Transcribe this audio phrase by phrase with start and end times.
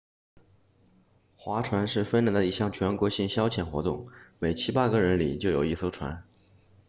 [1.37, 4.07] 划船是芬兰的一项全国性消遣活动
[4.39, 6.23] 每七八个人里就有一艘船